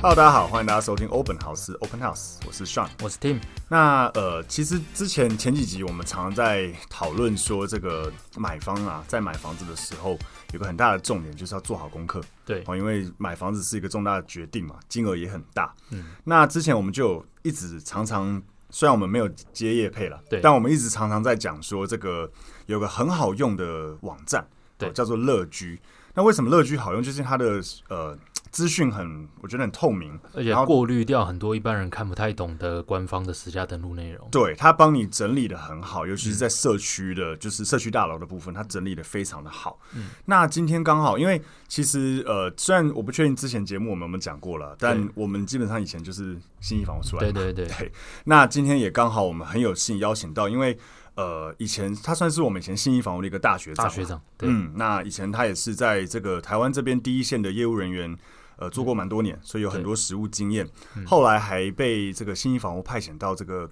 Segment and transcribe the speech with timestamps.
[0.00, 3.40] Hello，大家好，欢迎大家收听 Open House Open House，我是 Sean，我是 Tim。
[3.68, 10.16] 那呃，其实之前前几集我们常常在讨论说，这个买方啊，在买房子的时候，
[10.52, 12.20] 有个很大的重点就是要做好功课。
[12.46, 15.74] 对，因为买房子是一个重大的决定嘛，金额也很大。
[15.90, 18.40] 嗯，那之前我们就一直常常，
[18.70, 22.30] 虽然我们没有接业配了，对，但我们一直常常在讲说，这个
[22.66, 24.46] 有个很好用的网站，
[24.78, 25.80] 对，叫做乐居。
[26.14, 27.02] 那为什么乐居好用？
[27.02, 28.16] 就是它的呃。
[28.50, 34.28] 资讯很，我觉得很透明，而且过滤掉很多一般人看不太懂的官方的实价登录内容。
[34.30, 39.78] 对，他帮你整理的很好，尤其是在社区的，嗯、就是社区大楼的部分，他整理的非常的好。
[39.94, 47.32] 嗯，那今天刚好，因为其实呃，虽然我不确定之前节目我们有没有讲过了，但我们基本上以前就是信义房屋出来的。
[47.32, 47.92] 对对对， 对。
[48.24, 50.78] 那今天也刚好，我们很有幸邀请到，因为
[51.14, 53.86] 呃，以前他算是我们以前信义房屋的一个大学长。
[53.86, 54.20] 大学长。
[54.40, 58.16] 嗯，那以前他也是在这个台湾这边第一线的业务人员。
[58.58, 60.68] 呃，做过蛮多年，所以有很多实务经验。
[61.06, 63.70] 后来还被这个新一房屋派遣到这个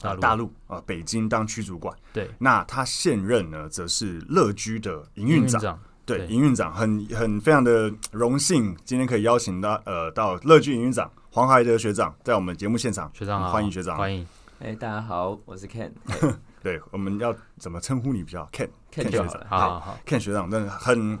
[0.00, 1.96] 大陆大陆啊，北京当区主管。
[2.12, 5.80] 对，那他现任呢，则是乐居的营运长，长。
[6.04, 13.10] 对，营运长很很非常的荣幸，今天可以邀请到呃到乐居营运长黄海德学长在我们节目现场。
[13.14, 14.26] 学长好，欢迎学长，欢迎。
[14.58, 15.90] 哎、欸，大家好，我是 Ken。
[16.62, 21.18] 对，我们要怎么称呼你比较？Ken，Ken Ken 学长，好，Ken 学长真的很。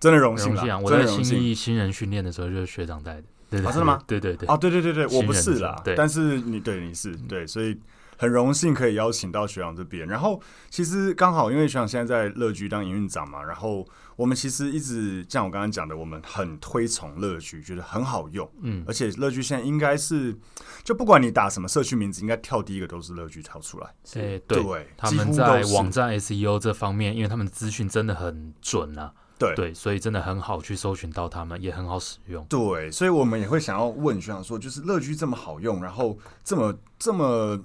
[0.00, 0.78] 真的荣幸啊！
[0.78, 4.00] 我在新一新人训练的时候就是学长带的，真的吗？
[4.06, 7.76] 对对对，哦，对对对对，我不是啦，但是你对你是对，所以
[8.18, 10.06] 很荣幸可以邀请到学长这边。
[10.06, 13.86] 然后其实刚好因为学长现在在乐居当营运长嘛，然后
[14.16, 20.36] 我们其实一直像我刚刚讲的，我们很推崇乐居，觉得很好用，嗯，而且乐居现在应该是
[20.84, 23.86] 就不管你打什么社区名字，应该跳第一个都是乐居跳出来。
[24.16, 29.12] 哎、欸，对，对他们在网站 SEO 这方面，因为他们的资讯真的很准啊。
[29.38, 32.44] 对对，所以真的很好去搜寻到他们，也很好使用。
[32.46, 37.56] 对，所以我们也会想要问学长说，就是乐居这么好用，然后这么这么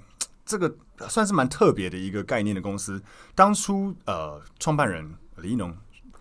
[0.44, 0.74] 这个
[1.08, 3.02] 算是蛮特别的一个概念的公司，
[3.34, 5.76] 当初呃创办人李一农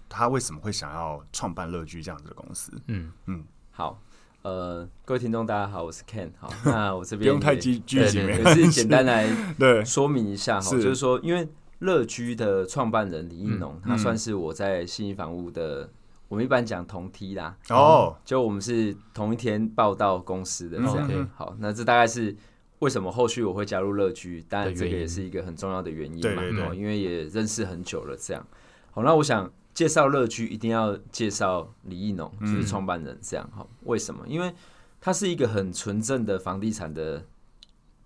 [0.08, 2.72] 他为什么会想要创办乐居这样子的公司？
[2.88, 4.00] 嗯嗯，好，
[4.42, 9.30] 呃，各位听众大家好，我是 Ken，好， 那我这边不用太拘拘谨，可是简单来
[9.60, 11.48] 对说明一下哈，就是说因为。
[11.80, 15.90] 乐居的创办人李一农，他算是我在信义房屋的，
[16.30, 17.58] 我们一般讲同梯啦。
[17.72, 21.30] 哦，就我们是同一天报到公司的这样。
[21.36, 22.34] 好，那这大概是
[22.84, 26.44] 为什么后续我会加入乐居，当然这个也是一个很重要的原因嘛。
[26.76, 28.46] 因为也认识很久了，这样。
[28.92, 33.50] 好，那我想介绍乐居，一定要介绍李义农，就是创办人这样。
[33.56, 34.28] 好，为什么？
[34.28, 34.54] 因为
[35.00, 37.26] 他是一个很纯正的房地产的，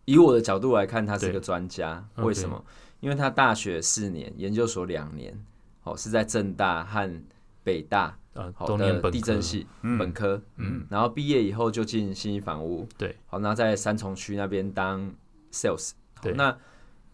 [0.06, 2.08] 以我的角度来看，他是个专家。
[2.18, 2.64] 为什么？
[3.00, 5.38] 因为他大学四年，研究所两年，
[5.84, 7.22] 哦，是在正大和
[7.64, 8.18] 北大
[8.56, 15.14] 好的地震系本科，嗯，然后毕业以后就进信义房屋，对，好，那在三重区那边当
[15.52, 16.58] sales，对，那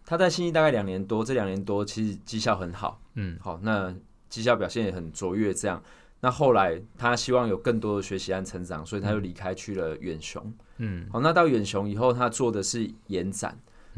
[0.05, 3.93] 他在信义大概两年多，这两年多其实绩效很好，嗯，好，那
[4.29, 5.81] 绩效表现也很卓越，这样，
[6.19, 13.57] 那后来他希望有更多的学习和成长，所以他就离开去了远雄，嗯，好，那到远雄以后，他做的是延展。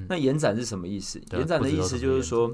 [0.09, 1.21] 那延展是什么意思？
[1.31, 2.53] 延展的意思就是说，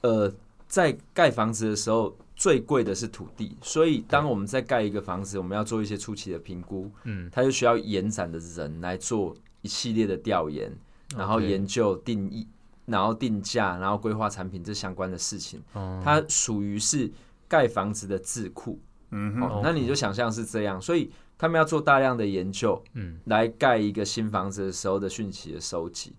[0.00, 0.32] 呃，
[0.66, 10.70] 在盖房子的时候，最贵的是土地，所以当我们在盖一个房子，我们要做一些初期的评估，嗯，他就需要延展的人来做一系列的调研，
[11.16, 12.46] 然后研究定义，
[12.84, 17.10] 然后定价，然后规划产品这相关的事情，它属于是
[17.48, 18.78] 盖房子的智库，
[19.10, 26.14] 嗯，哦，那你就想象是这样，所以他们要做大量的研究，嗯，来盖一个新房子的时候的讯息的收集。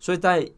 [0.00, 0.50] 所以在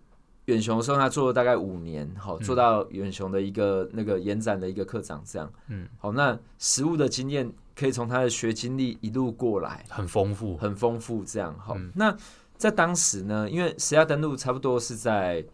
[0.50, 12.17] 远雄的时候，他做了大概五年，好做到远雄的一个那个延展的一个课长，这样，嗯，好，那实务的经验可以从他的学经历一路过来，很丰富，很丰富，这样，好，那
[12.56, 15.44] 在当时呢，因为实价登录差不多是在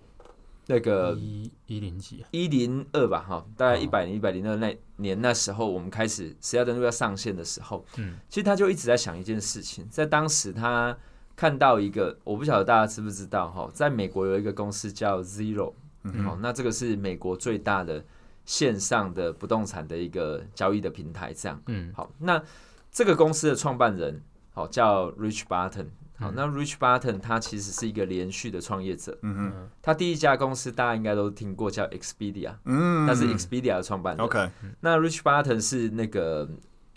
[0.67, 10.97] 那个一一零几一零二吧，哈，大概一百零一百零二那年那时候，我们开始实价登录要上线的时候，嗯，其实他就一直在想一件事情，在当时他。
[11.37, 18.03] 看到一个，我不晓得大家知不知道哈，在美国有一个公司叫 Zillow，好、嗯，那这个是美国最大的
[18.47, 22.43] 线上的不动产的一个交易的平台，这样，嗯，好，那
[22.91, 24.23] 这个公司的创办人，
[24.55, 34.51] 好叫 Rich Barton，好，那 Rich Barton 他其实是一个连续的创业者，嗯嗯，他第一家公司大家应该都听过叫 Expedia，嗯，他是 Expedia 的创办人，OK，
[34.81, 36.49] 那 Rich Barton 是那个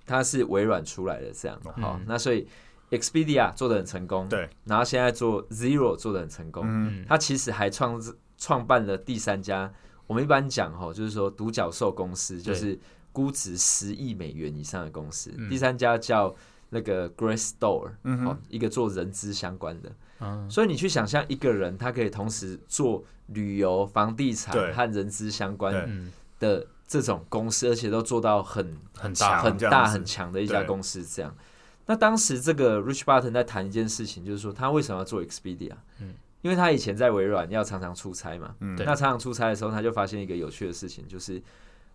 [0.06, 2.47] 他是微软出来的，这样，好，那所以。
[2.91, 8.01] Expedia 做的很成功，对，然后现在做 Zillow 做的很成功，嗯，他其实还创
[8.38, 9.71] 创办了第三家，
[10.07, 12.80] 我们一般讲哈，就是说独角兽公司，就是
[13.13, 16.33] 估值十亿美元以上的公司，第三家叫
[16.69, 25.74] 那个 Grace Store，嗯，一个做人资相关的，嗯，所以你去想象一个人，他可以同时做旅游、房地产和人资相关
[26.39, 31.36] 的这种公司，而且都做到很很大、很大、很强的一家公司，这样。
[31.89, 35.74] 那当时这个 Rich Barton 在谈一件事情，就是说他为什么要做 Expedia？
[36.00, 36.13] 嗯，
[36.44, 38.53] 因为他以前在微软要常常出差嘛。
[38.59, 41.41] 嗯，那常常出差的时候，他就发现一个有趣的事情，就是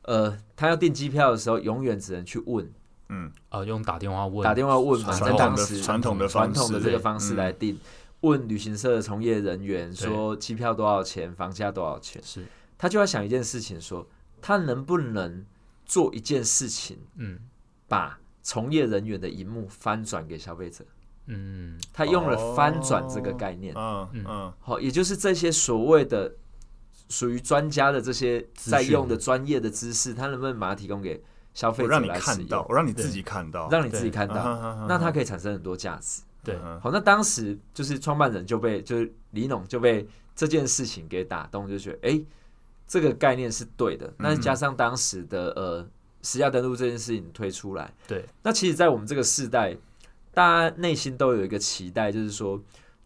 [0.02, 2.68] 呃，他要订机票的时候，永远只能去问。
[3.08, 7.78] 嗯，呃，用打电话问，打电话问嘛，在当时传统的传统的这个方式来订，
[8.22, 12.20] 问旅行社的从业人员说机票多少钱，房价多少钱。
[12.24, 12.44] 是，
[12.76, 14.04] 他就要想一件事情，说
[14.42, 15.46] 他能不能
[15.86, 17.38] 做一件事情，嗯，
[17.86, 18.18] 把。
[18.44, 20.84] 从业人员的荧幕翻转给消费者，
[21.26, 24.06] 嗯，他用了翻转这个概念，嗯。
[24.12, 26.30] 嗯，好，也就是这些所谓的
[27.08, 31.24] 属于专家的这些在用的专业的知识，他能不能把它提供给
[31.54, 32.66] 消费者来使用？
[32.68, 36.22] 我让你自己看到，让你自己看到，那它可以产生很多价值。
[36.42, 40.06] 对，好，那当时就是创办人就被就是李农就被
[40.36, 42.22] 这件事情给打动，就觉得哎，
[42.86, 44.12] 这个概念是对的。
[44.18, 45.88] 那加上当时的呃。
[46.24, 49.76] 实价登录这件事情推出来，对，那其实，在我们这个世代，
[50.32, 52.58] 大家内心都有一个期待，就是说，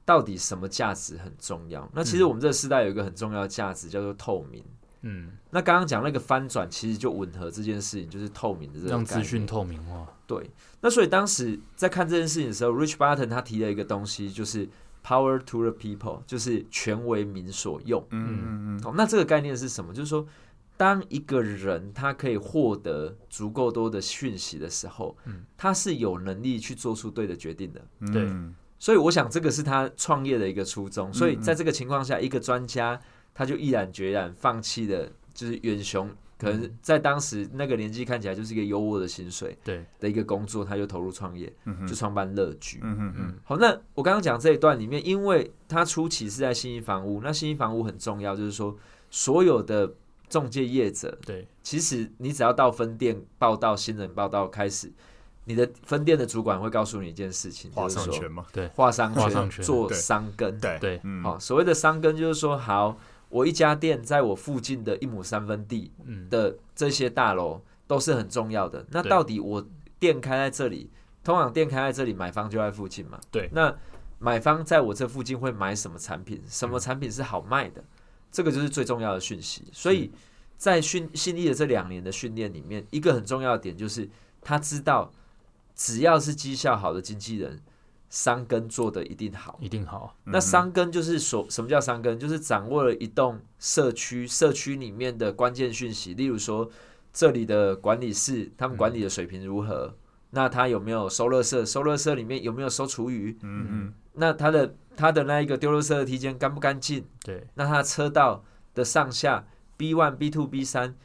[0.05, 1.87] 到底什么价值很重要？
[1.93, 4.65] 那其实我们这个世代有一个很重要的价值，叫做透明。
[5.03, 10.06] 嗯，那刚刚讲那个翻转，其实就吻合这件事情，就是透明的这种让资讯透明化。
[10.25, 10.49] 对，
[10.81, 14.69] 那所以当时在看这件事情的时候，Rich Barton 他提了一个东西，就是
[15.05, 18.05] Power to the people，就是权为民所用。
[18.11, 18.82] 嗯嗯嗯。
[18.82, 19.93] 好，那这个概念是什么？
[19.93, 20.25] 就是说。
[20.79, 27.81] 当一个人他可以获得足够多的讯息的时候，嗯，他是有能力去做出对的决定的。
[28.13, 31.13] 对，嗯，所以我想这个是他创业的一个初衷。
[31.13, 32.99] 所以在这个情况下，一个专家
[33.35, 36.09] 他就毅然决然放弃了，就是远雄
[36.39, 41.53] 可能在当时那个年纪看起来就是一个优渥的薪水，对的一个工作，他就投入创业，
[41.89, 42.79] 就创办乐居。
[42.85, 43.35] 嗯嗯嗯。
[43.43, 48.77] 好，那我刚刚讲这一段里面，因为他初期是在信义房屋，那信义房屋很重要，就是说
[49.11, 49.93] 所有的。
[50.29, 54.93] 中介业者，对，其实你只要到分店报道，新人报道开始，
[55.45, 62.99] 你的分店的主管会告诉你一件事情，画商圈嘛，对，画商圈做商耕，对对，好，所谓的商耕就是说，好，
[63.29, 65.91] 我一家店在我附近的一亩三分地
[66.31, 68.85] 的这些大楼都是很重要的。
[68.91, 69.67] 那到底我
[69.99, 70.91] 店开在这里，
[71.25, 73.75] 通常店开在这里，买方就在附近嘛，对，那
[74.19, 76.43] 买方在我这附近会买什么产品？
[76.49, 77.83] 什么产品是好卖的？
[78.31, 80.11] 这个就是最重要的讯息，所以
[80.57, 84.09] 在训信义的这两年的训练里面，一个很重要的点就是
[84.41, 85.13] 他知道，
[85.75, 87.61] 只要是绩效好的经纪人，
[88.11, 90.17] 商根做的一定好，一定好。
[90.25, 92.19] 那商根就是说，什么叫商根？
[92.19, 96.71] 就是掌握了一栋社区，社区里面的关键讯息，例如说
[97.12, 99.95] 这里的管理室，他们管理的水平如何？
[100.31, 101.64] 那他有没有收垃圾？
[101.64, 103.37] 收垃圾里面有没有收厨余？
[103.43, 103.95] 嗯嗯。
[104.14, 107.05] 那他的他的那一个丢垃圾的梯间干不干净？
[107.23, 107.47] 对。
[107.55, 108.43] 那他的车道
[108.75, 110.97] 的上下 B one、B two、B 三、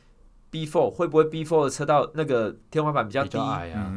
[0.50, 3.38] B four 会不会 B four 的车道那个天花板比较低？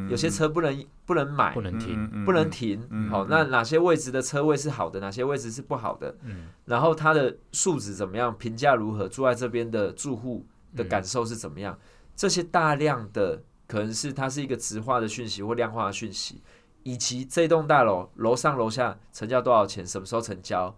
[0.07, 3.09] 有些车不能不能买，不能停，不能停。
[3.09, 4.99] 好，那哪些位置的车位是好的？
[4.99, 6.15] 哪些位置是不好的？
[6.23, 8.37] 嗯然后它的素质怎么样？
[8.37, 9.07] 评价如何？
[9.07, 11.75] 住在这边的住户的感受是怎么样？
[12.15, 16.41] 这些大量的可能是它是一个直化的讯息或量化的讯息。
[16.87, 19.85] 以及这栋大楼楼上楼下成交多少钱？
[19.85, 20.73] 什么时候成交？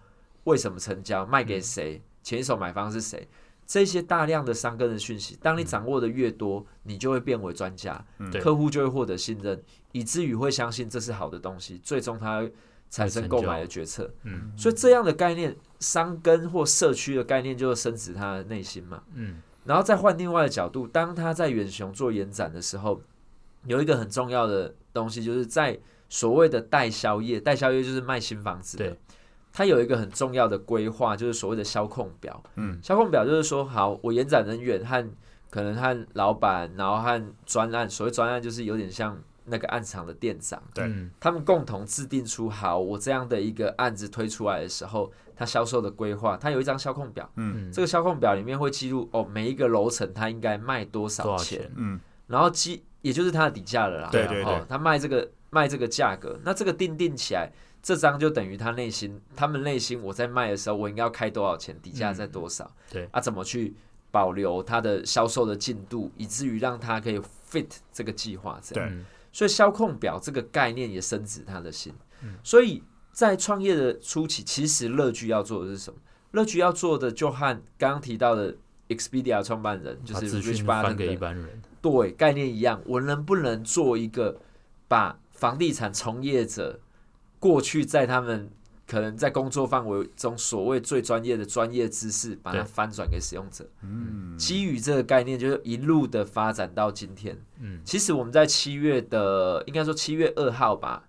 [0.46, 1.24] 为什么成交？
[1.24, 2.02] 卖给谁？
[2.24, 3.28] 前一手买方是谁？
[3.68, 8.04] 这些大量的商根的讯息，当你掌握的越多，你就会变为专家，
[8.42, 9.62] 客户就会获得信任，
[9.92, 12.50] 以至于会相信这是好的东西，最终他
[12.90, 14.12] 产生购买的决策。
[14.24, 19.04] 嗯所以这样的概念，商根或社区的概念，就是深植他的内心嘛。
[19.14, 23.00] 嗯然后再换另外的角度，当他在远雄做延展的时候，
[23.66, 25.78] 有一个很重要的东西，就是在
[26.10, 28.98] 所谓的代销业，代销业就是卖新房子的。
[29.52, 32.42] 它有一个很重要的规划，就是所谓的销控表。
[32.56, 35.10] 嗯，销控表就是说，好，我延展人员和
[35.50, 40.88] 可能和老板，然后和专案，所谓专案就是有点像那个案场的店长，对，
[41.20, 57.52] 他们共同制定出好，我这样的一个案子推出来的时候，他销售的规划，他有一张销控表，嗯，这个销控表里面会记录哦，每一个楼层他应该卖多少钱，嗯，然后基也就是他的底价了啦，对对对，哦，他卖这个卖这个价格，那这个定定起来，
[57.82, 63.76] 这张就等于他内心，他们内心我在卖的时候，我应该要开多少钱，底价在多少，嗯、对，啊，怎么去
[64.12, 68.90] 保留他的销售的进度，以至于让他可以 fit 这个计划，这样。
[68.90, 76.00] 对所以销控表这个概念也深植他的心，嗯、所以在创业的初期，其实乐居要做的是什么？
[76.32, 78.56] 乐居要做的就和刚刚提到的
[78.88, 84.36] Expedia 创办人就是 Rich Barton 给一般人对概念一样，我能不能做一个
[84.88, 86.82] 把房地产从业者
[87.40, 88.52] 过去在他们
[88.86, 93.66] 可能在工作范围中所谓最专业的专业知识，把它翻转给使用者。
[93.82, 97.38] 嗯，基于这个概念，就是一路的发展到今天。
[97.60, 101.06] 嗯，其实我们在七月的，应该说七月二号吧，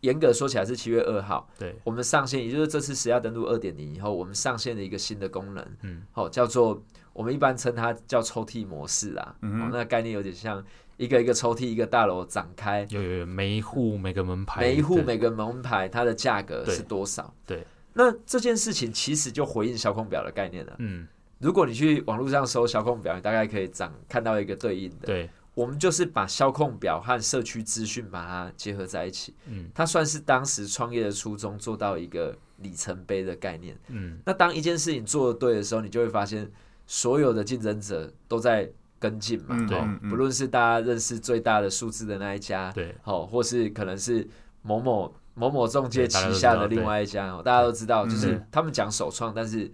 [0.00, 1.48] 严格说起来是七月二号。
[1.56, 5.64] 对，我们上线，也就是这次实价登录二点零以后，我们上线了一个新的功能。
[5.82, 9.36] 嗯，好，叫做我们一般称它叫抽屉模式啊。
[9.42, 10.64] 嗯，那个概念有点像。
[10.96, 17.34] 一个一个抽屉，一个大楼展开，有有有，每一户每个门牌，每一户每个门牌，它的价格是多少？
[17.44, 20.74] 对，对，那这件事情其实就回应销控表的概念了。
[20.78, 21.06] 嗯，
[21.38, 25.06] 如果你去网络上搜销控表，你大概可以长看到一个对应的。
[25.06, 29.34] 对，我们就是把销控表和社区资讯把它结合在一起。
[29.46, 33.78] 嗯，它算是当时创业的初衷，做到一个里程碑的概念。
[33.88, 36.50] 嗯，那当一件事情做的对的时候，你就会发现
[36.86, 38.70] 所有的竞争者都在。
[38.98, 44.26] 跟进嘛，对，不论是大家认识最大的数字的那一家，对，好，或是可能是
[44.62, 49.70] 某某某某中介旗下的另外一家，大家都知道，就是他们讲首创，但是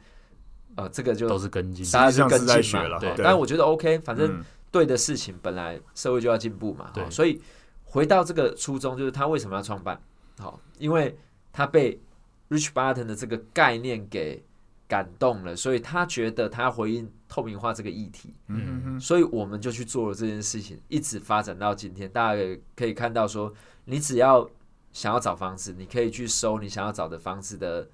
[0.75, 3.15] 呃，这个就都是跟进，大家是跟进嘛，对。
[3.19, 7.09] 但我觉得 OK，反正对的事情本来社会就要进步嘛，对。
[7.11, 7.41] 所以
[7.85, 10.01] 回到这个初衷，就是他为什么要创办？
[10.39, 11.17] 好，因为
[11.53, 12.01] 他被
[12.51, 14.43] Rich Barton 的这个概念给。
[14.89, 22.07] 感动了，所以他觉得他回应透明化这个议题，嗯哼，所以我们就去做了这件事情，一直发展到今天。
[22.11, 22.43] 大家
[22.77, 23.51] 可以看到，说
[23.87, 24.47] 你只要
[24.93, 27.89] 想要找房子，你可以去搜你想要找的房子的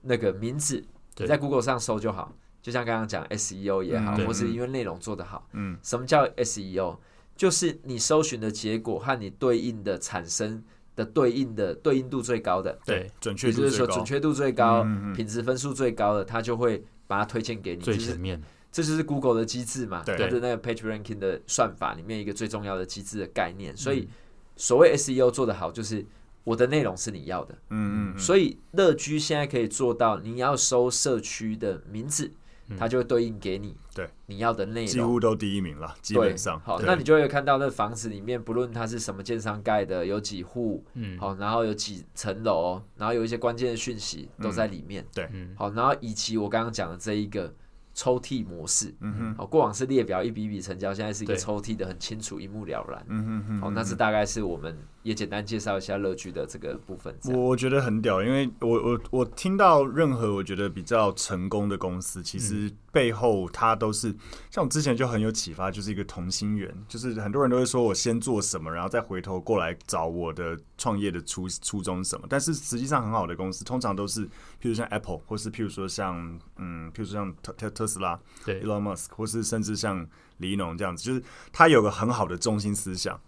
[0.00, 0.82] 那个名字，
[1.18, 2.32] 你在 Google 上搜就好。
[2.62, 6.96] 就像刚刚讲 SEO 也好，嗯、或是因为内容做得好，嗯，什么叫 SEO？
[7.36, 10.64] 就是你搜寻的结果和你对应的产生。
[10.98, 14.82] 的对应的对应度最高的，对，准确也就是说准确度最高，
[15.14, 17.80] 品质分数最高的，它就会把它推荐给你。
[17.80, 23.76] 最前面，这就是 Google 的机制嘛，对，就是那个 Page Ranking 的算法里面一个最重要的机制的概念。
[23.76, 24.08] 所以，
[24.56, 26.04] 所谓 SEO 做得好，就是
[26.44, 28.18] 我的内容是你要的，嗯嗯。
[28.18, 32.32] 所以乐居现在可以做到，你要搜社区的名字。
[32.76, 36.60] 它就会对应给你，对你要的内容，几乎都第一名了，基本上。
[36.60, 47.50] 好，那你就会看到那房子里面，不论它是什么建商盖的，有几户，嗯，好，然后有几层楼，然后有一些关键的讯息都在里面，对，好，然后以及我刚刚讲的这一个。
[47.98, 54.78] 抽屉模式，嗯哼，哦，过往是列表一笔笔成交，现在是一个抽屉的，很清楚，一目了然，嗯哼哼，哦，那是大概是我们
[55.08, 57.12] 也简单介绍一下乐居的这个部分。
[57.34, 64.14] 我觉得很屌，因为我我我听到任何我觉得比较成功的公司，其实背后它都是
[64.50, 77.78] 像我之前就很有启发，就是一个同心圆，就是很多人都会说我先做什么，然后再回头过来找我的创业的初初衷什么，但是实际上很好的公司通常都是，譬如像 Apple，或是譬如说像嗯，譬如说像特特特。
[77.78, 80.06] 特斯拉，对，Elon Musk，或是甚至像
[80.38, 81.22] 李农这样子，就是
[81.52, 83.18] 他有个很好的中心思想，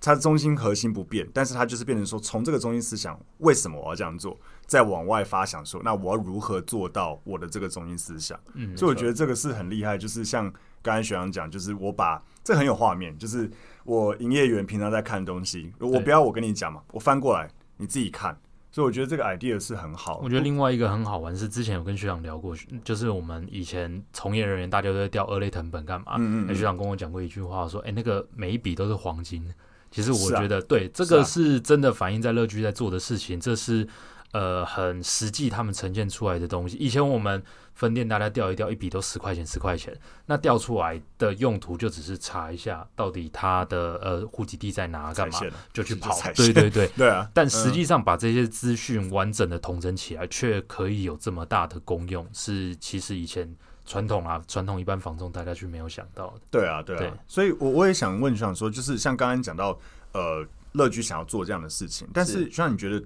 [0.00, 8.38] 他的中心核心不变，但是它就是变成说，从这个中心思想，为什么我要这样做，再往外发想说，那我要如何做到我的这个中心思想？
[8.54, 10.52] 嗯，所以我觉得这个是很厉害，就是像
[10.82, 13.50] 刚才学长讲，就是我把这很有画面，就是
[13.84, 18.38] 我营业员平常在看东西，我不要我跟你讲嘛，我翻过来你自己看。
[18.70, 20.20] 所以我觉得这个 idea 是很好。
[20.22, 26.16] 我觉得另外一个很好玩是，之前有跟学长聊过，就是我们以前从业人员大家都在掉二类成本干嘛？
[26.18, 26.54] 嗯嗯。
[26.54, 29.50] 学长跟我讲过一句话，说：“哎，那个每一笔都是黄金。”
[29.90, 33.86] 其实我觉得，对，这个是真的反映在乐居在做的事情，这是。
[34.32, 36.76] 呃，很实际，他们呈现出来的东西。
[36.76, 37.42] 以前我们
[37.72, 39.98] 分店大家调一调，一笔都十块钱，十块钱。
[40.26, 45.40] 那调出来的用途就只是查一下，到底他的呃户籍地在哪，干嘛
[45.72, 46.14] 就去跑。
[46.36, 47.26] 对对对， 对啊。
[47.32, 53.56] 但实际上把这些资讯完整的统整起来，却可以有这么大的功用，是其实以前
[53.88, 56.40] 传统啊，传统一般房仲大家却没有想到的。
[56.50, 56.98] 对啊，对啊。
[57.00, 59.76] 对所以我我也想问，想说，就是像刚刚讲到，
[60.12, 63.02] 呃，乐居想要做这样的事情，但是像你觉得？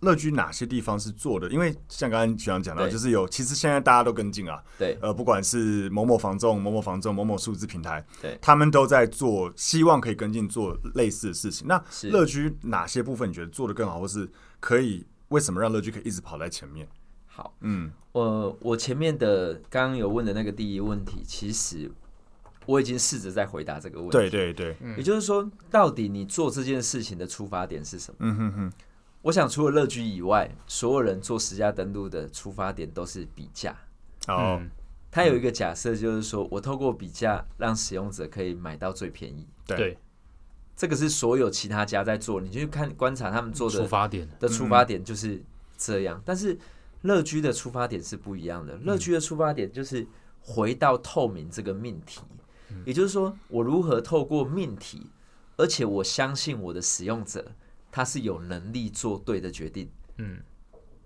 [0.00, 1.48] 乐居哪些地方是做的？
[1.50, 11.66] 因为像刚刚学长讲到，就是有其实现在大家都跟进啊，对，呃，不管是某某房仲、某某房仲、某某数字平台，对，他们都在做，希望可以跟进做类似的事情。
[11.66, 14.30] 那乐居哪些部分你觉得做的更好，或是
[14.60, 15.04] 可以？
[15.30, 16.88] 为什么让乐居可以一直跑在前面？
[17.38, 21.88] 好，嗯，我我前面的刚刚有问的那个第一问题，其实
[22.66, 24.18] 我已经试着在回答这个问题。
[24.18, 28.16] 对对对，也就是说，到底你做这件事情的出发点是什么？
[28.18, 28.72] 嗯哼哼。
[29.22, 33.76] 我想，除了乐居以外，所有人做实家登录的出发点都是比价。
[34.26, 34.60] 哦，
[35.12, 39.46] 他有一个假设，就是说我透过比价让使用者可以买到最便宜。
[39.64, 39.96] 对，
[40.76, 45.40] 这个是所有其他家在做，你就去看观察他们做的出发点的出发点就是
[45.76, 46.20] 这样。
[46.24, 46.56] 但是
[47.02, 50.06] 乐居的出发点是不一样的，乐居的出发点就是
[50.40, 52.20] 回到透明这个命题，
[52.84, 55.10] 也就是说，我如何透过命题，
[55.56, 57.52] 而且我相信我的使用者。
[57.90, 60.38] 他是有能力做对的决定，嗯，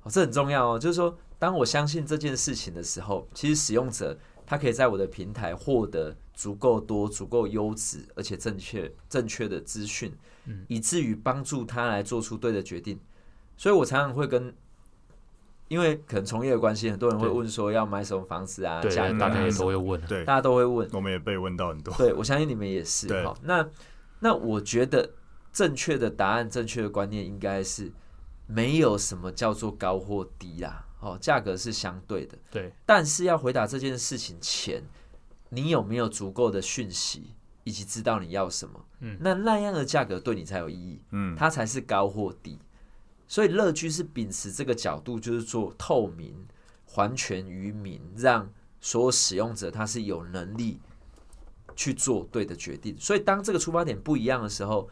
[0.02, 0.76] 哦，这很重要哦。
[0.76, 10.12] 就是说，当我相信这件事情的时候，其实使用者他可以在我的平台获得足够多、足够优质而且正确、正确的资讯，
[10.46, 12.98] 嗯，以至于帮助他来做出对的决定。
[13.56, 14.52] 所以我常常会跟，
[15.72, 18.82] 因为可能从业的关系，很多人会问说要买什么房子啊？
[18.82, 21.94] 对，大家也都会问，对，大家都会问，我们也被问到很多。
[21.96, 23.22] 对，我相信你们也是。
[23.22, 23.66] 好，那
[24.20, 25.10] 那我觉得。
[25.54, 27.92] 正确的答案，正确的观念应该是
[28.46, 32.38] 没有什么叫做高或低啦，哦，价格是相对的。
[32.50, 34.82] 对，但是要回答这件事情前，
[35.50, 38.82] 你有没有足够的讯息，以及知道你要什么？
[39.00, 41.02] 嗯，那那样的价格对你才有意义。
[41.10, 42.58] 嗯，它才是高或低。
[43.32, 46.36] 所以乐居是秉持这个角度，就是做透明、
[46.84, 48.46] 还权于民，让
[48.78, 50.78] 所有使用者他是有能力
[51.74, 52.94] 去做对的决定。
[52.98, 54.86] 所以当这个出发点不一样的时候，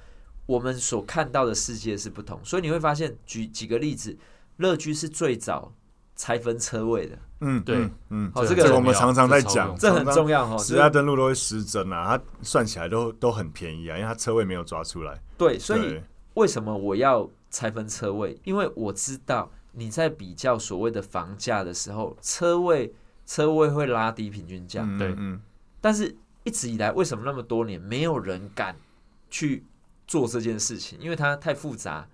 [0.47, 4.17] 我们所看到的世界是不同，所以你会发现，举几个例子，
[4.57, 5.75] 乐居是最早
[6.17, 7.19] 拆分车位的。
[7.43, 10.57] 嗯，对，嗯，好，这个我们常常在讲，这很重要哈。
[10.57, 15.23] 实价登录都会失真啊，它算起来都都很便宜啊，因为它车位没有抓出来。
[15.37, 16.01] 对，所以
[16.33, 18.39] 为什么我要拆分车位？
[18.45, 22.95] 因为我知道你在比较所谓的房价的时候，车位
[23.27, 24.83] 车位会拉低平均价。
[24.99, 25.41] 对，嗯，
[25.81, 28.77] 但是一直以来，为什么那么多年没有人敢
[29.29, 29.65] 去？
[30.07, 32.05] 做这件事情，因为它太复杂、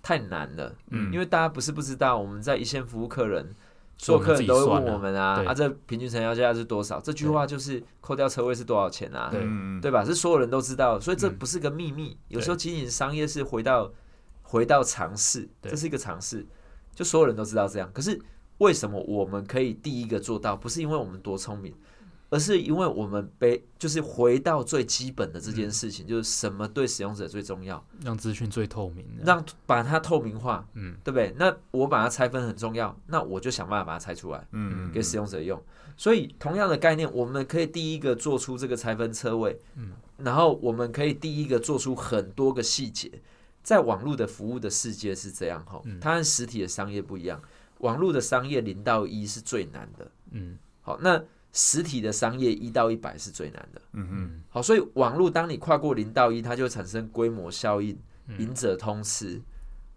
[0.00, 0.72] 太难了。
[0.90, 3.52] 嗯，因为大家不是不知道，我们在一线服务客人，
[3.98, 7.00] 所有客人都会问我们啊，啊，这平均成交价是多少？
[7.00, 9.28] 这句话就是扣掉车位是多少钱啊？
[9.28, 9.40] 对，
[9.80, 10.04] 对吧？
[10.04, 12.16] 是所有人都知道，所以这不是个秘密。
[12.28, 13.90] 有时候经营商业是回到
[14.52, 16.46] 回到尝试，这是一个尝试，
[16.94, 17.90] 就所有人都知道这样。
[17.94, 18.20] 可是
[18.58, 20.54] 为什么我们可以第一个做到？
[20.54, 21.74] 不是因为我们多聪明。
[22.28, 31.34] 而是因为我们被就是回到最基本的这件事情，就是什么对使用者最重要，让资讯最透明，让把它透明化，嗯，对不对？
[31.36, 35.62] 那我把它拆分很重要，那我就想办法把它拆出来，嗯，给使用者用。
[35.94, 43.12] 所以同样的概念，我们可以第一个做出这个拆分车位，嗯，然后我们可以第一个做出很多个细节。
[43.62, 47.40] 在网络的服务的世界是这样哈，它和实体的商业不一样，
[47.78, 51.22] 网络的商业零到一是最难的，嗯，好，那。
[51.54, 57.94] 实体的商业一到一百是最难的，嗯嗯，好，所以网络当你跨过零到一，它就产生规模效应，
[58.38, 59.38] 赢者通吃。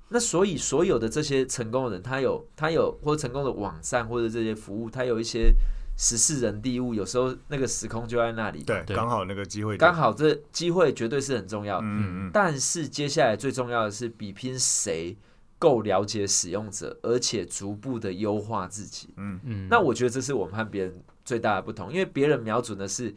[0.10, 5.56] 那所以所有的这些成功的人，他有他有或成功的网站或者这些服务，他有一些
[5.98, 15.16] 时势人地物，有时候那个时空就在那里，对，刚好那个机会，刚好这机会绝对是很重要，嗯嗯，但是接下来最重要的是比拼谁
[15.58, 19.40] 够了解使用者，而且逐步的优化自己，嗯。
[19.44, 21.02] 嗯，那我觉得这是我们和别人。
[21.26, 23.12] 最大的不同，因为别人瞄准的是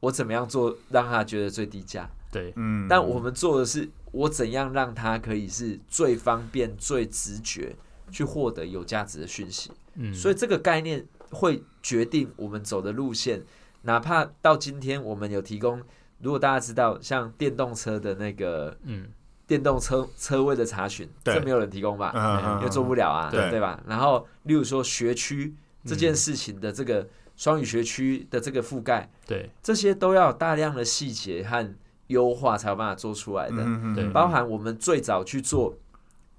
[0.00, 7.76] 我怎么样做让他觉得最低价，对，嗯，但我们做的是我怎样让他可以是最方便、最直觉
[8.10, 13.42] 去获得有价值的讯息，嗯，所以这个概念会决定我们走的路线。
[13.82, 15.82] 哪怕到今天，我们有提供，
[16.18, 19.08] 如果大家知道像电动车的那个，嗯，
[19.46, 22.58] 电动车车位的查询，这没有人提供吧？
[22.58, 23.82] 因为做不了啊，对对吧？
[23.86, 27.08] 然后，例如说学区这件事情的这个。
[27.36, 31.74] 双语学区的这个覆盖，对，这些都要大量的细节和
[32.08, 33.62] 优化才有办法做出来的。
[33.64, 35.74] 嗯、对，包含我们最早去做，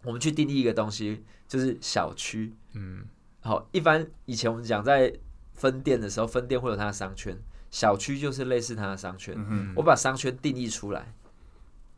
[0.03, 2.53] 我们去定义一个东西，就是小区。
[2.73, 3.03] 嗯，
[3.41, 5.13] 好，一般以前我们讲在
[5.53, 7.35] 分店的时候，分店会有它的商圈，
[7.69, 9.35] 小区就是类似它的商圈。
[9.37, 11.13] 嗯、我把商圈定义出来，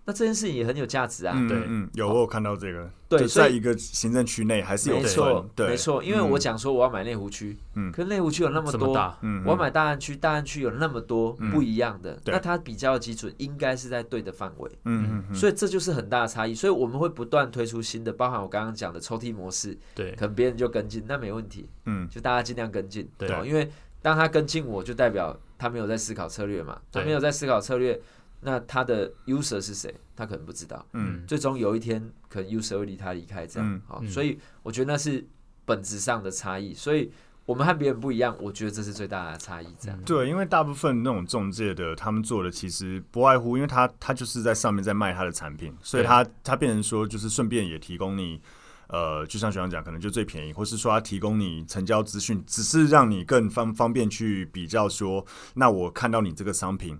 [0.05, 1.33] 那这件事情也很有价值啊。
[1.47, 2.89] 对，嗯，有我有看到这个。
[3.07, 6.03] 对，在一个行政区内还是有错，对，没错。
[6.03, 16.55] 因为我讲说我要买内湖区，嗯，可是内湖区有那么多，嗯，我要买大安区，大安区有那么多不一样的，那它比较基准应该是在对的范围，嗯嗯，所以这就是很大的差异。
[16.55, 23.69] 所以我们会不断推出新的，包含我刚刚讲的抽屉模式，对，可能别人就跟进，那没问题，嗯，就大家尽量跟进，对，因为
[24.01, 28.01] 当他跟进我就代表他没有在思考策略嘛，他没有在思考策略。
[28.43, 29.93] 那他的 user 是谁？
[30.15, 30.86] 他可能不知道。
[30.93, 33.82] 嗯，最终有一天，可能 user 会离他离开，这样。
[33.88, 35.25] 好，嗯，所以我觉得那是
[35.65, 36.73] 本质上的差异。
[36.73, 37.12] 所以
[37.45, 39.67] 我们和别人不一样，我觉得这是最大的差异。
[39.79, 39.99] 这样。
[40.03, 48.39] 对，因为大部分那种中介的，他们做的其实不外乎，因为他他就是在上面在卖他的产品，所以他他变成说，就是顺便也提供你，
[48.88, 55.25] 呃，就像学长讲，可能就最便宜，或是说他提供你成交资讯，只是让你更方方便去比较说，
[55.56, 56.99] 那我看到你这个商品。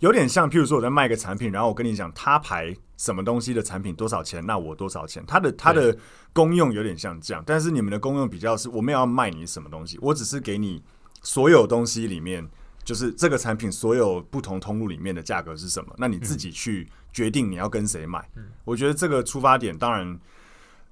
[0.00, 5.24] 有点像，譬如说我在卖个产品，然后我跟你讲他牌什么东西的产品多少钱，那我多少钱？
[5.26, 5.96] 它的它的
[6.32, 10.82] 功用有点像这样，但是你们的功用比较是，我没有要卖你什么东西，我只是给你
[11.22, 12.46] 所有东西里面，
[12.84, 18.28] 就是这个产品所有不同通路里面的价格是什么，那你自己去决定你要跟谁买。
[18.64, 20.18] 我觉得这个出发点当然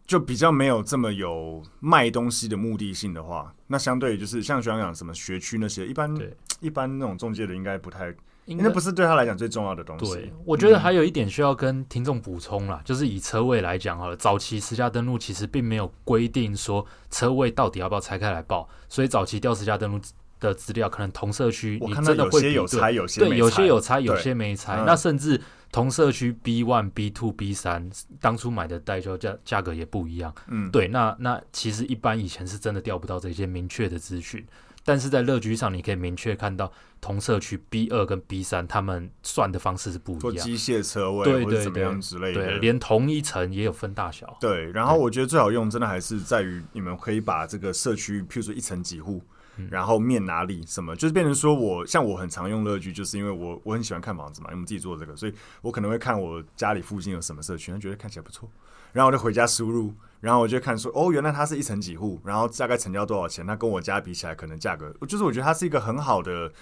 [0.07, 6.17] 就比较没有这么有卖东西的目的性的话，那相对就是像学长讲什么学区那些，一般
[6.61, 8.15] 一般那种中介的应该不太。
[8.47, 10.15] 那不是对他来讲最重要的东西。
[10.15, 20.01] 对，我觉得还有一点需要跟听众补充啦，嗯、就是以车位来讲好了，早期实价登录其实并没有规定说车位到底要不要拆开来报，所以早期调实价登录
[20.41, 24.77] 的资料，可能同社区你真的会比对，有拆有些对，有些有拆，有些没拆。
[24.77, 27.89] 对那甚至同社区 B one、B two、B 三，
[28.21, 30.35] 当初买的代销价价格也不一样。
[30.49, 34.45] 嗯，对，那那其实一般以前是真的调不到这些明确的资讯。
[34.85, 40.21] 但是在乐居上，你可以明确看到同社区 B 二跟 B 三，他们算的方式是不一样。
[40.21, 42.45] 做机械车位，对对对，怎么样之类的。
[42.45, 44.37] 对，连同一层也有分大小。
[44.41, 49.23] 对，然后我觉得最好用，真的还是在于你们可以把这个社区，譬如说一层几户，
[49.71, 58.51] 然后面哪里什么，就是变成说我像我很常用乐居，就是因为我我很喜欢看房子嘛，因为我们自己做这个，所以我可能会看我家里附近有什么社区，他觉得看起来不错，
[58.93, 59.95] 然后我就回家输入。
[60.23, 63.45] 然后我就看说，哦，原来它是一层几户，然后大概成交多少钱？
[63.45, 66.53] 那跟我家比起来，可能价格就是我觉得它是一个很好的，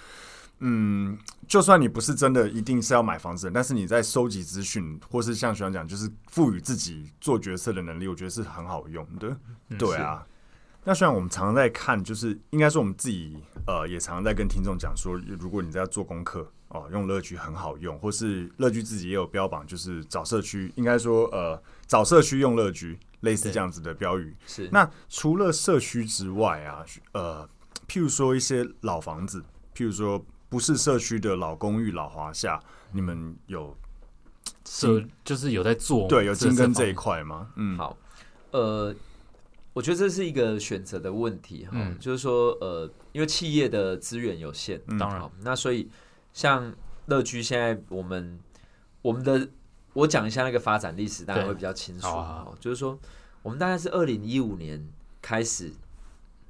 [0.61, 1.15] 嗯，
[1.47, 9.37] 就算你不是真的一定是要买房子，但是你在收集资讯，或是像学长讲，就是赋予自己做决策的能力，我觉得是很好用的。
[9.69, 10.25] 嗯、对啊，
[10.83, 22.97] 那虽然我们常常在看，就是应该说我们自己呃也常常在跟听众讲说，如果你在做功课哦，用乐居很好用，或是乐居自己也有标榜，就是找社区，应该说呃找社区用乐居。
[23.21, 24.69] 类似这样子的标语是。
[24.71, 27.49] 那除了社区之外啊，呃，
[27.87, 29.43] 譬如说一些老房子，
[29.75, 32.59] 譬如说不是社区的老公寓、老华夏，
[32.91, 33.75] 你们有
[34.65, 37.51] 社就是有在做对有精耕这一块吗？
[37.55, 37.97] 嗯，好，
[38.51, 38.93] 呃，
[39.73, 45.89] 我觉得这是一个选择的问题哈，嗯、就是说呃，因为企业的资源有限，当然、嗯，那所以
[46.33, 46.73] 像
[47.05, 48.39] 乐居现在我们
[49.01, 49.49] 我们的。
[49.93, 52.07] 我讲一下那个发展历史，大家会比较清楚。
[52.59, 52.97] 就是说，
[53.41, 54.87] 我们大概是二零一五年
[55.21, 55.71] 开始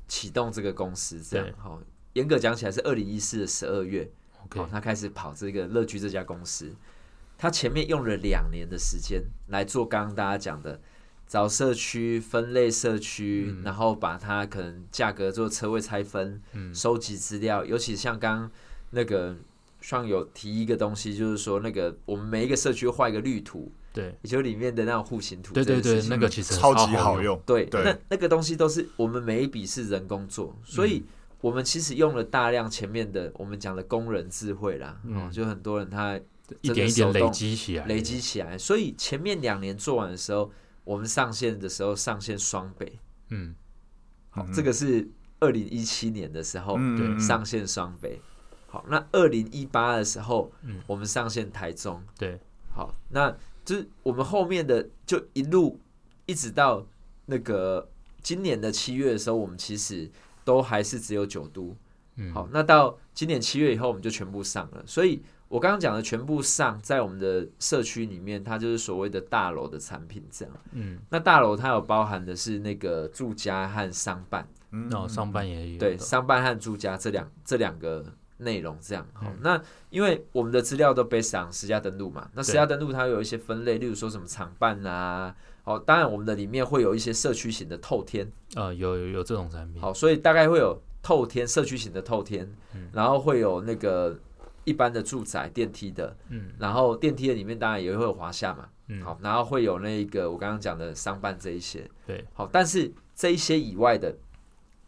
[0.08, 1.82] 启动这个公司，这样好。
[2.14, 4.08] 严格讲起来是二零一四的十二月，
[4.50, 6.72] 好，他开始跑这个乐居这家公司。
[7.38, 10.80] 他前面用了两年的时间来做刚刚大家讲的
[11.28, 16.40] 找社区、分类社区，然后把它可能价格做车位拆分，
[16.74, 18.52] 收集资料，尤其像刚刚
[18.92, 19.36] 那个。
[19.82, 31.04] 上有提一个东西，就是说那个我们每一个社区画一个绿图，对，也就里面的那种户型图，对对对，那个其实超级好用，对，那那个东西都是我们每一笔是人工做，所以
[31.42, 36.20] 我们其实用了大量前面的我们讲的工人智慧啦，嗯，就很多人他
[36.62, 40.52] 一点一点累积起来，累积起来，所以前面两年做完的时候，
[40.84, 43.56] 我们上线的时候上线双倍，嗯，
[44.30, 48.22] 好，这个是二零一七年的时候，对，上线双北。
[48.72, 52.40] 好，那二零一八的时候，嗯，我们上线台中，对，
[52.74, 53.30] 好，那
[53.66, 55.78] 就是我们后面的就一路
[56.26, 56.88] 一直到
[57.26, 57.90] 那个
[58.22, 60.10] 今年的七月的时候，我们其实
[60.46, 61.76] 都还是只有九都，
[62.16, 64.82] 嗯，好，那到今年七月以后，我们就全部上了。
[64.86, 78.06] 所以我刚刚讲的全部上在我们的社区里面，它就是所谓的大楼的产品，这样，嗯，那大楼它有包含的是那个住家和商办，嗯，哦，商办也有，对，商办和住家这两这两个。
[78.42, 92.52] 内容这样好，那因为我们的资料都 based on 实价登录嘛，那私家登录它有一些分类，例如说什么厂办啊，好，当然我们的里面会有一些社区型的透天，呃，有有有这种产品，好，所以大概会有透天社区型的透天，
[92.92, 94.18] 然后会有那个
[94.64, 104.16] 一般的住宅电梯的，嗯，然后电梯的里面当然也会有华夏嘛，嗯，好，然后会有那个我刚刚讲的商办这一些，对，好，但是这一些以外的，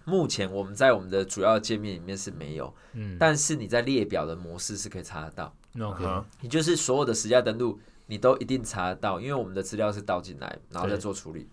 [0.05, 6.05] 目前我们在我们的主要界面里面是没有，嗯，但是你在列表的模式是可以查得到，OK，
[6.41, 11.47] 你就是所有的实价登录你都一定查得到，因为我们的资料是倒进来，然后再做处理，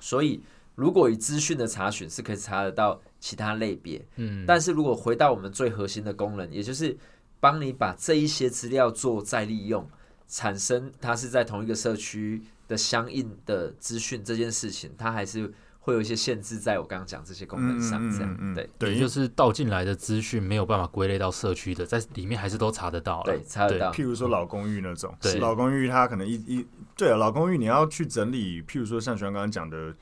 [0.00, 0.40] 所以
[0.74, 6.96] 如果以资讯的查询是可以查得到其他类别，嗯，但是如果回到我们最核心的功能，也就是
[7.40, 9.88] 帮你把这一些资料做再利用，
[10.28, 15.52] 产生它是在同一个社区的相应的资讯这件事情，它还是
[15.86, 23.92] 会有一些限制，在我刚刚讲这些功能上，这样，嗯嗯嗯、对对，也就是倒进来的资讯没有办法归类到社区的，在里面还是都查得到，对，查得到。
[23.92, 29.94] 譬如说老公寓那种，对，老公寓它可能一一对啊，老公寓你要去整理，譬如说像徐刚刚讲的，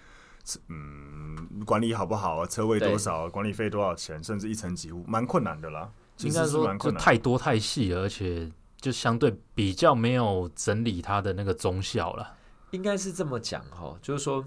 [0.69, 5.91] 嗯，管理好不好啊，车位多少，管理费多少钱，甚至一层几户，蛮困难的啦。
[6.21, 12.37] 应该说就太多太细，而且就相对比较没有整理它的那个综效了。
[12.71, 14.43] 应该是这么讲哈，就是说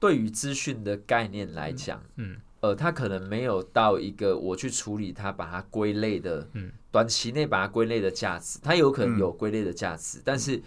[0.00, 10.60] 对于资讯的概念来讲，嗯，呃，它可能没有到一个我去处理它，把它归类的，嗯，短期内把它归类的价值，它有可能有归类的价值，但是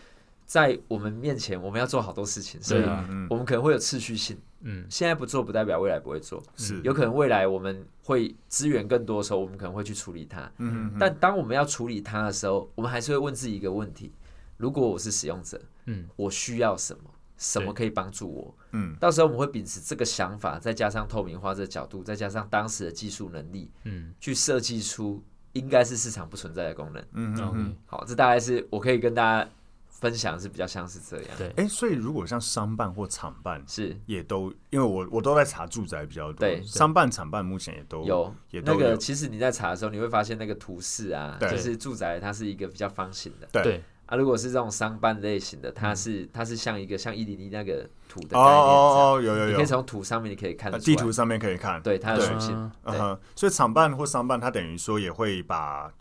[0.45, 2.83] 在我们面前，我们要做好多事情，所以
[3.29, 4.37] 我们可能会有次序性。
[4.65, 10.49] 嗯，现在不做不代表未来不会做，是有可能未来我们会资源更多的时候，我们可能会去处理它。
[10.59, 14.13] 嗯，但当我们要处理它的时候，我们还是会问自己一个问题：
[14.55, 17.09] 如果我是使用者，嗯，我需要什么？
[17.43, 18.55] 什么可以帮助我？
[18.71, 27.03] 嗯，到时候我们会秉持这个想法，再加上透明化这个角度，再加上当时的技术能力，嗯，去设计出应该是市场不存在的功能。
[27.11, 29.49] 嗯嗯，好，这大概是我可以跟大家。
[29.89, 38.79] 分享是比较像是这样，对，哎，所以如果像商办或厂办是也都，因为我我都在查住宅比较多，对，商办厂办目前也都有，也都有。
[38.79, 43.81] 那个其实你在查的时候，你会发现那个图示啊，就是住宅它是一个比较方形的，对
[44.13, 44.17] 啊。
[44.17, 55.91] 如果是这种商办类型的，它是它是像一个像一零一那个图的概念，哦哦，有有有，你可以从图上面你可以看，地图上面可以看，对它的属性，嗯，所以厂办或商办，它等于说也会把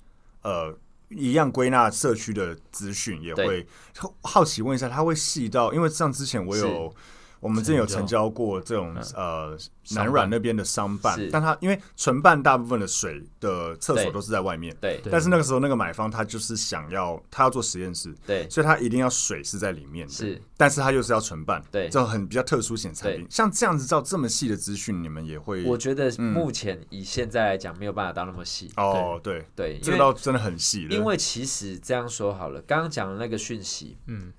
[0.42, 0.76] 呃。
[1.14, 3.66] 一样归纳社区的资讯，也会
[4.22, 6.90] 好奇问一下，它会细到，因为像之前我有。
[7.42, 9.58] 我们之前有成交过这种呃
[9.90, 15.00] 南软那边的商办，但它因为纯办大部分的水的厕所都是在外面，对。
[15.10, 20.40] 但是那个时候那个买方他就是想要他要做实验室，对，所以他一定要水是在里面的，是。
[20.56, 23.26] 但是他又是要纯办，对，这种很比较特殊型产品。
[23.28, 25.64] 像这样子照这么细的资讯，你们也会？
[25.64, 28.70] 我觉得目前以现在来讲没有办法到那么细。
[28.76, 30.86] 哦，对对，这个倒真的很细。
[30.88, 34.32] 因为其实这样说好了，刚刚讲的那个讯息，嗯，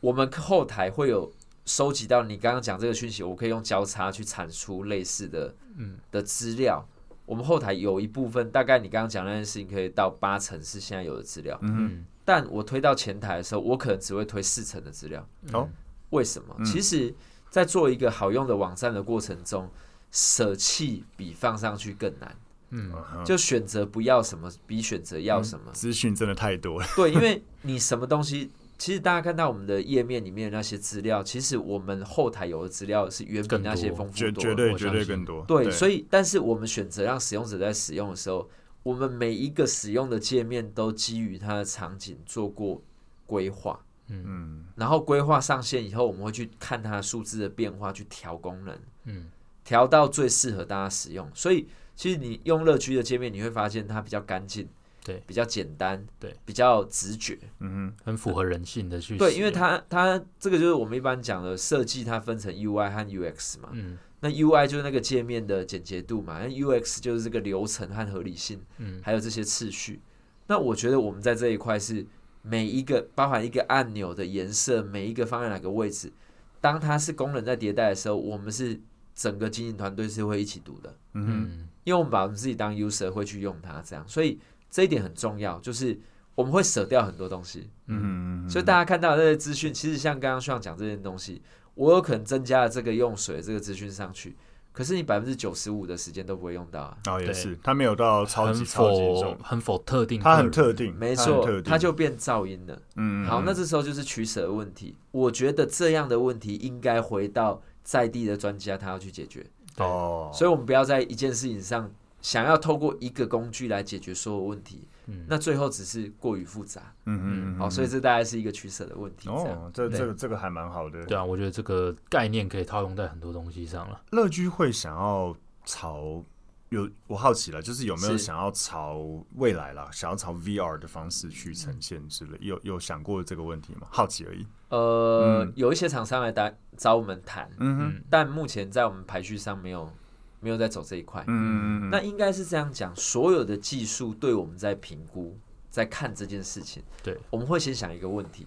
[0.00, 1.32] 我们后台会有。
[1.70, 6.84] 收集到你刚刚讲这个讯息，我可以用交叉去产出类似的，嗯，的资料。
[7.24, 15.24] 我们后台有一部分，大概你刚刚讲那件事情，可以到八成是现在有的资料，嗯，但我推到前台的时候，我可能只会推四成的资料。
[15.52, 15.68] 哦，
[16.10, 16.56] 为什么？
[16.64, 17.14] 其实，
[17.50, 19.70] 在做一个好用的网站的过程中，
[20.10, 22.36] 舍弃比放上去更难。
[22.70, 22.92] 嗯，
[23.24, 26.86] 就选择不要什么，比选择要什么，资讯真的太多了。
[26.96, 28.50] 对，因为你什么东西。
[28.80, 35.44] 其实大家看到我们的页面里面的那些资料，其实我们后台有的资料是远比那些丰富多，绝对绝对更多。
[35.46, 38.48] 对，所以但是我们选择让使用者在使用的时候，
[38.82, 42.82] 我们每一个使用的界面都基于它的场景做过
[43.26, 49.26] 规划，嗯，然后规划上线以后，我们会去看它数字的变化，去调功能，嗯，
[49.62, 51.30] 调到最适合大家使用。
[51.34, 54.66] 所以其实你用乐居的界面，你会发现它比较干净。
[55.04, 59.16] 对，比较简单，对，比较直觉，嗯哼，很符合人性的去。
[59.16, 63.70] 对，因为它它这个就是我们一般讲的设计，它分成 UI 和 UX 嘛。
[63.72, 70.00] 嗯，那 UI 就是那个界面的简洁度嘛，那 UX 就是这个流程和合理性，嗯，还有这些次序。
[70.46, 72.04] 那我觉得我们在这一块是
[72.42, 76.12] 每一个包含一个按钮的颜色，每一个放在哪个位置，
[76.60, 78.78] 当它是功能在迭代的时候，我们是
[79.14, 84.38] 整个经营团队是会一起读的，嗯哼，因为我们把我们自己当 user 会去用它，这样，所以。
[84.70, 85.98] 这一点很重要，就是
[86.36, 91.42] 我们会舍掉很多东西，嗯，所以大家看到这些资讯，其实像刚刚需要讲这件东西，
[91.74, 94.36] 我有可能增加了这个用水这个资讯上去，
[94.72, 96.96] 可是你百分之九十五的时间都不会用到啊。
[97.08, 102.80] 哦，也是，它没有到超级超级重，很否特定，它很特定，没错，它就变噪音了。
[102.96, 104.96] 嗯，好，那这时候就是取舍的问题。
[105.10, 109.44] 我觉得这样的问题应该回到在地的专家他要去解决。
[109.76, 111.90] 哦，所以我们不要在一件事情上。
[112.22, 116.94] 想要透过一个工具来解决所有问题，嗯、那最后只是过于复杂。
[117.06, 119.28] 嗯嗯，好，所以这大概是一个取舍的问题。
[119.28, 121.04] 哦，这这个这个还蛮好的。
[121.06, 124.00] 对啊，我觉得这个概念可以套用在很多东西上了。
[124.10, 126.24] 乐居会想要朝
[126.68, 129.00] 有我好奇了，就是有没有想要朝
[129.36, 133.88] 未来啦，想要朝 VR 的方式去呈现之类，有有想过这个问题吗？
[133.90, 134.46] 好奇而已。
[134.68, 139.92] 呃，嗯、有一些厂商来打找我们谈，嗯哼，但目前在我们排序上没有
[140.40, 141.22] 没有在走这一块。
[141.28, 141.90] 嗯嗯嗯。
[141.90, 145.36] 那应该是这样讲，所有的技术对我们在评估，
[145.70, 148.46] 在看这件事情，对，我们会先想一个问题：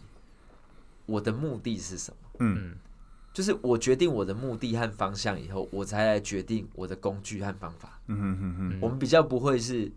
[1.06, 2.30] 我的目的是什么？
[2.40, 2.76] 嗯。
[3.34, 8.00] 就是我决定我的目的和方向以后，我才来决定我的工具和方法。
[8.06, 9.92] 嗯哼哼哼，我们比较不会是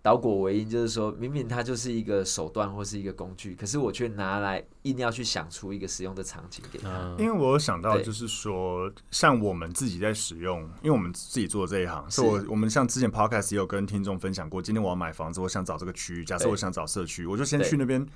[0.00, 7.14] 倒果为因，就是说明明它就是一个手段或是一个工具，可是我却拿来硬要去想出一个使用的场景给他。
[7.18, 18.06] 因为我有想到，就是说，像我们自己在使用，因为我们自己做这一行，是我我们像之前 podcast 也有跟听众分享过，今天我要买房子，我想找这个区域，假设我想找社区，我就先去那边。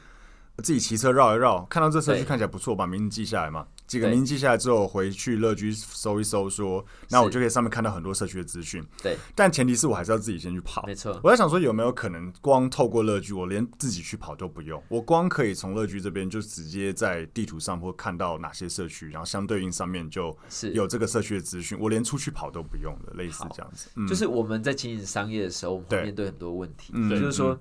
[0.59, 3.67] 自己骑车绕一绕，看到这社区看起来不错，把名字记下来嘛。
[3.87, 8.83] 几个名字记下来之后，回去乐居搜一搜，说那我就可以上面看到很多社区的资讯。
[9.03, 10.83] 对，但前提是我还是要自己先去跑。
[10.87, 20.35] 没错，我在想说有没有可能光透过乐居，我连自己去跑都不用，我光可以从乐居这边就直接在地图上或看到哪些社区，然后相对应上面就
[20.73, 23.91] 有这个社区的资讯，我连出去跑都不用的，类似这样子。
[24.09, 27.59] 就是我们在经营商业的时候，我们会面对很多问题，就是说。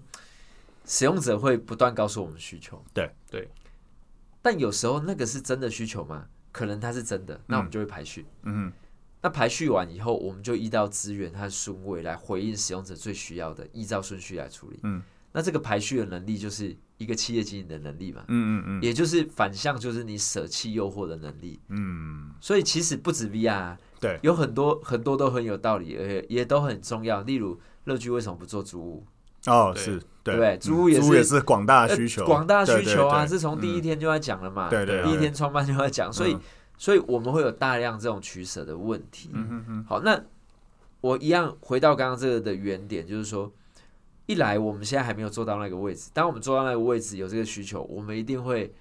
[0.86, 3.50] 使用者会不断告诉我们需求，对对，
[4.42, 6.28] 但有时候那个是真的需求吗？
[6.52, 8.26] 可能它是真的，那我们就会排序。
[8.44, 8.72] 嗯，
[9.22, 14.80] 那排序完以后，我们就依照资源和顺位来回应使用者最需要的，依照顺序来处理。
[14.84, 18.26] 嗯，那这个排序的能力就是一个企业经营的能力嘛。
[18.28, 21.58] 嗯嗯嗯，也就是反向，就是你舍弃诱惑的能力。
[21.70, 27.22] 嗯，所以其实不止 VR，对，有很多很多都很有道理，而且也都很重要。
[27.22, 29.08] 例如乐居为什么不做租屋？
[29.48, 36.38] 哦，是对，对，租屋也是也是广大需求，广大需求啊，是从第一天就在讲了嘛，对对，第一天创办就在讲，所以
[36.78, 39.32] 所以我们会有大量这种取舍的问题。
[39.88, 40.22] 好，那
[41.00, 43.52] 我一样回到刚刚这个的原点，就是说，
[44.28, 48.72] 一来我们现在还没有做到那个位置，当我们做到那个位置有这个需求，我们一定会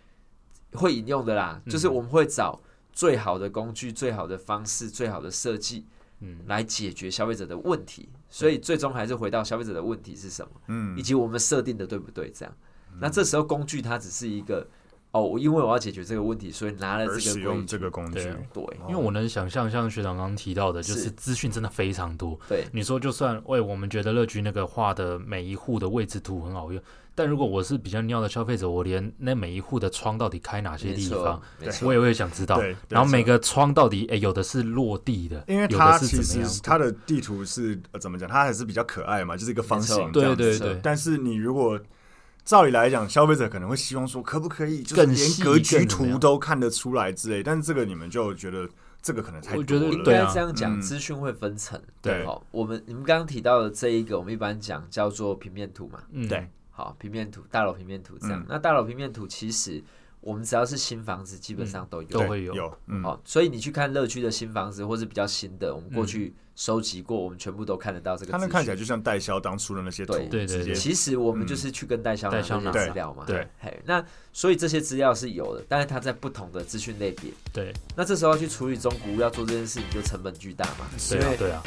[0.74, 2.60] 会引用的啦，就是我们会找
[2.92, 5.86] 最好的工具、最好的方式、最好的设计。
[6.20, 10.50] 嗯，来解决消费者的问题，所以最终还是回到消费者的问题是什么？
[10.68, 12.30] 嗯，以及我们设定的对不对？
[12.30, 12.54] 这样，
[13.00, 14.66] 那这时候工具它只是一个
[15.12, 18.32] 哦，因为我要解决这个问题，所以拿了这个使用这个工具。
[18.52, 22.38] 对，因为我能想象，像学长刚刚提到的，就是资讯真的非常多。
[22.48, 26.80] 对，你说就算为我们觉得乐居那个画的每一户的位置图很好用。
[27.14, 31.40] 但如果我是比较尿的消费者，我连那每一户的窗到底开哪些地方，
[31.82, 32.62] 我也会想知道。
[32.88, 38.28] 然后每个窗到底，哎，有的是落地的，因为它其实它的地图是怎么讲？
[38.28, 40.10] 它还是比较可爱嘛，就是一个方形。
[40.12, 40.80] 对对对。
[40.82, 41.78] 但是你如果
[42.44, 47.42] 照理来讲，消费者可能会希望说，可不可以就是连格局图都看得出来之类？
[47.42, 48.66] 但是这个你们就觉得
[49.02, 49.56] 这个可能太。
[49.56, 51.78] 我觉得应该这样讲，资讯会分层。
[52.00, 56.00] 对，好，我们你们刚刚提到的这一个，我们一般讲叫做平面图嘛。
[56.12, 56.48] 嗯，对。
[56.80, 58.40] 好，平面图，大楼平面图这样。
[58.40, 59.82] 嗯、那大楼平面图其实
[60.22, 62.54] 我们只要是新房子，基本上都有，都会有。
[62.54, 68.32] 有，嗯，好，所以你去看乐居的新房子，或是比较新的，我们过去收集过，我们全部都看得到这个。
[68.32, 70.74] 他们看起来就像代销当初的那些图，对对对。
[70.74, 73.46] 其实我们就是去跟代销拿资料嘛，对。
[73.58, 77.30] 嘿，那所以这些资料是有的，但是它在不同的资讯类别。
[77.52, 77.74] 对。
[77.94, 80.86] 那这时候要去处理中古屋，要做这件事情就成本巨大嘛。
[81.10, 81.62] 对啊，对啊。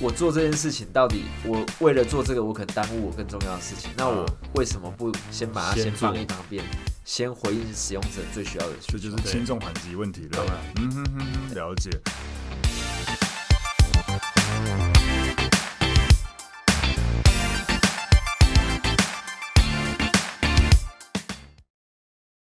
[0.00, 3.90] 我做这件事情到底，我为了做这个，我可能耽误我更重要的事情。
[3.96, 6.64] 那我为什么不先把它先放一旁边，
[7.04, 8.74] 先回应使用者最需要的？
[8.86, 10.44] 这就是轻重缓急问题了。
[10.76, 11.90] 嗯哼哼，了解。